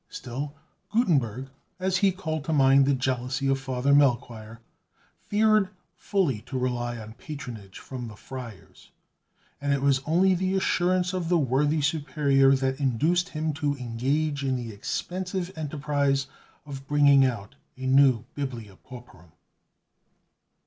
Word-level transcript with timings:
Still 0.09 0.55
Gutenberg, 0.91 1.49
as 1.79 1.97
he 1.97 2.11
called 2.11 2.43
to 2.45 2.53
mind 2.53 2.87
the 2.87 2.95
jealousy 2.95 3.47
of 3.47 3.59
Father 3.59 3.93
Melchoir, 3.93 4.57
feared 5.19 5.69
fully 5.95 6.41
to 6.47 6.57
rely 6.57 6.97
on 6.97 7.13
patronage 7.13 7.77
from 7.77 8.07
the 8.07 8.15
friars; 8.15 8.89
and 9.61 9.71
it 9.73 9.83
was 9.83 10.01
only 10.07 10.33
the 10.33 10.55
assurance 10.55 11.13
of 11.13 11.29
the 11.29 11.37
worthy 11.37 11.81
Superior 11.83 12.55
that 12.55 12.79
induced 12.79 13.29
him 13.29 13.53
to 13.53 13.75
engage 13.77 14.43
in 14.43 14.55
the 14.55 14.73
expensive 14.73 15.55
enterprise 15.55 16.25
of 16.65 16.87
bringing 16.87 17.23
out 17.23 17.53
a 17.77 17.85
new 17.85 18.25
"Biblia 18.33 18.77
Pauperum." 18.77 19.33